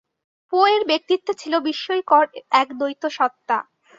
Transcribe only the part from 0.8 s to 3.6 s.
ব্যক্তিত্বে ছিল বিস্ময়কর এক দ্বৈতসত্তা।